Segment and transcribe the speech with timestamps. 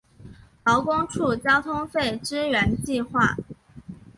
[0.63, 3.37] 劳工处交通费支援计划